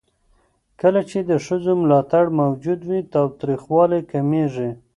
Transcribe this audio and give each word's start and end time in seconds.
کله 0.81 1.01
چې 1.09 1.19
د 1.29 1.31
ښځو 1.45 1.71
ملاتړ 1.81 2.25
موجود 2.39 2.79
وي، 2.89 2.99
تاوتريخوالی 3.13 4.01
کمېږي. 4.11 4.69